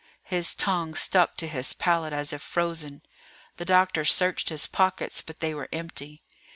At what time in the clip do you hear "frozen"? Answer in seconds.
2.41-3.03